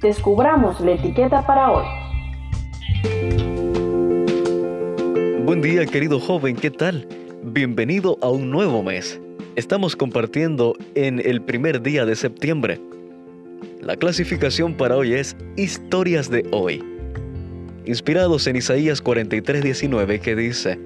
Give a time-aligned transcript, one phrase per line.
[0.00, 1.84] descubramos la etiqueta para hoy.
[5.44, 7.06] Buen día querido joven, ¿qué tal?
[7.42, 9.20] Bienvenido a un nuevo mes.
[9.56, 12.80] Estamos compartiendo en el primer día de septiembre.
[13.80, 16.82] La clasificación para hoy es Historias de hoy.
[17.84, 20.78] Inspirados en Isaías 43:19 que dice,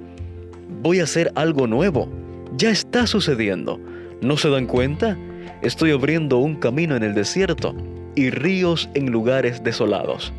[0.83, 2.09] Voy a hacer algo nuevo.
[2.57, 3.81] Ya está sucediendo.
[4.21, 5.17] ¿No se dan cuenta?
[5.63, 7.75] Estoy abriendo un camino en el desierto
[8.19, 10.33] y ríos en lugares desolados.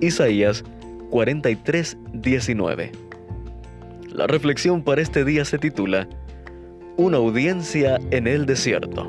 [0.00, 0.62] Isaías
[1.10, 2.92] 43:19
[4.12, 6.08] La reflexión para este día se titula
[6.96, 9.08] Una audiencia en el desierto.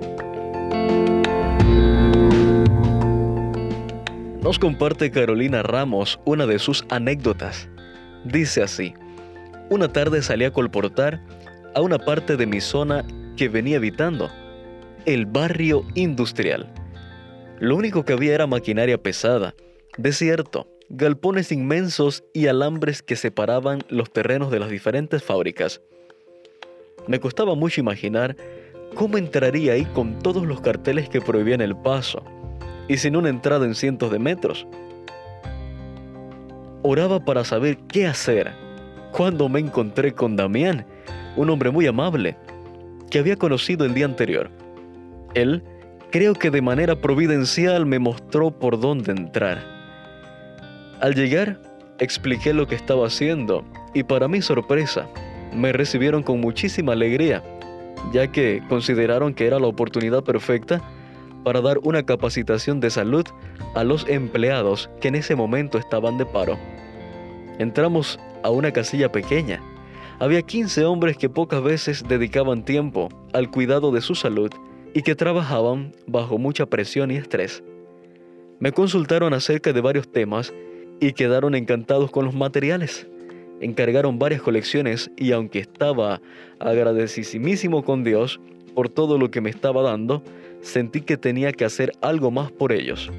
[4.42, 7.70] Nos comparte Carolina Ramos una de sus anécdotas.
[8.26, 8.96] Dice así,
[9.70, 11.22] una tarde salí a colportar
[11.76, 13.06] a una parte de mi zona
[13.38, 14.32] que venía evitando,
[15.06, 16.74] el barrio industrial.
[17.60, 19.54] Lo único que había era maquinaria pesada,
[19.98, 25.82] desierto, galpones inmensos y alambres que separaban los terrenos de las diferentes fábricas.
[27.08, 28.38] Me costaba mucho imaginar
[28.96, 32.24] cómo entraría ahí con todos los carteles que prohibían el paso
[32.88, 34.66] y sin una entrada en cientos de metros.
[36.82, 38.54] Oraba para saber qué hacer
[39.12, 40.86] cuando me encontré con Damián,
[41.36, 42.38] un hombre muy amable,
[43.12, 44.50] que había conocido el día anterior.
[45.34, 45.62] Él,
[46.12, 49.64] creo que de manera providencial, me mostró por dónde entrar.
[51.02, 51.60] Al llegar,
[52.00, 53.64] expliqué lo que estaba haciendo
[53.94, 55.08] y para mi sorpresa,
[55.54, 57.44] me recibieron con muchísima alegría,
[58.12, 60.82] ya que consideraron que era la oportunidad perfecta
[61.44, 63.26] para dar una capacitación de salud
[63.76, 66.58] a los empleados que en ese momento estaban de paro.
[67.60, 69.62] Entramos a una casilla pequeña.
[70.20, 74.52] Había 15 hombres que pocas veces dedicaban tiempo al cuidado de su salud
[75.00, 77.64] y que trabajaban bajo mucha presión y estrés.
[78.60, 80.54] Me consultaron acerca de varios temas
[81.00, 83.08] y quedaron encantados con los materiales.
[83.62, 86.22] Encargaron varias colecciones y aunque estaba
[86.60, 88.42] agradecidísimo con Dios
[88.76, 90.22] por todo lo que me estaba dando,
[90.60, 93.10] sentí que tenía que hacer algo más por ellos.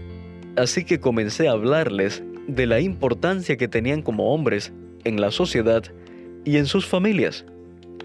[0.56, 4.70] Así que comencé a hablarles de la importancia que tenían como hombres
[5.04, 5.84] en la sociedad
[6.44, 7.46] y en sus familias.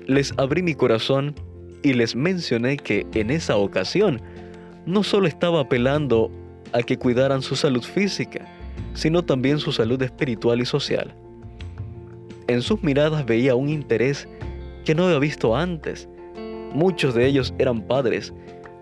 [0.07, 1.35] Les abrí mi corazón
[1.83, 4.21] y les mencioné que en esa ocasión
[4.85, 6.31] no solo estaba apelando
[6.73, 8.45] a que cuidaran su salud física,
[8.93, 11.13] sino también su salud espiritual y social.
[12.47, 14.27] En sus miradas veía un interés
[14.83, 16.07] que no había visto antes.
[16.73, 18.33] Muchos de ellos eran padres,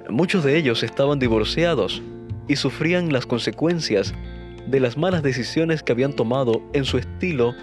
[0.10, 2.02] muchos de ellos estaban divorciados
[2.48, 4.14] y sufrían las consecuencias
[4.68, 7.54] de las malas decisiones que habían tomado en su estilo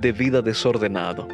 [0.00, 1.26] de vida desordenado.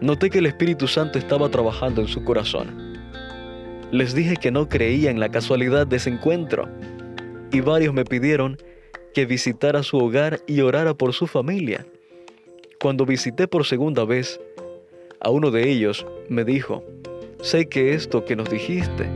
[0.00, 2.98] Noté que el Espíritu Santo estaba trabajando en su corazón.
[3.90, 6.68] Les dije que no creía en la casualidad de ese encuentro
[7.52, 8.56] y varios me pidieron
[9.12, 11.86] que visitara su hogar y orara por su familia.
[12.80, 14.40] Cuando visité por segunda vez,
[15.20, 16.82] a uno de ellos me dijo,
[17.42, 19.06] sé que esto que nos dijiste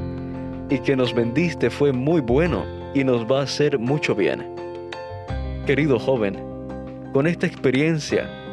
[0.68, 4.54] y que nos vendiste fue muy bueno y nos va a hacer mucho bien.
[5.64, 6.36] Querido joven,
[7.14, 8.43] con esta experiencia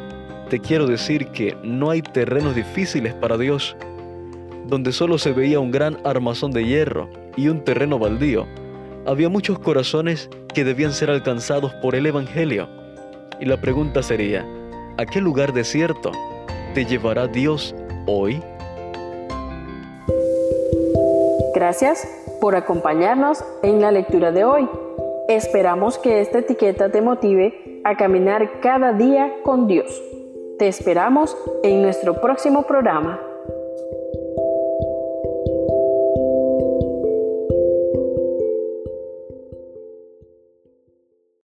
[0.52, 3.74] te quiero decir que no hay terrenos difíciles para Dios.
[4.66, 7.08] Donde solo se veía un gran armazón de hierro
[7.38, 8.46] y un terreno baldío,
[9.06, 12.68] había muchos corazones que debían ser alcanzados por el Evangelio.
[13.40, 14.46] Y la pregunta sería,
[14.98, 16.12] ¿a qué lugar desierto
[16.74, 17.74] te llevará Dios
[18.06, 18.42] hoy?
[21.54, 22.06] Gracias
[22.42, 24.68] por acompañarnos en la lectura de hoy.
[25.30, 30.11] Esperamos que esta etiqueta te motive a caminar cada día con Dios.
[30.62, 33.31] Te esperamos en nuestro próximo programa.